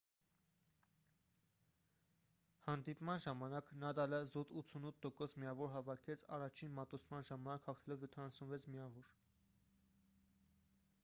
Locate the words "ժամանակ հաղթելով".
7.31-8.03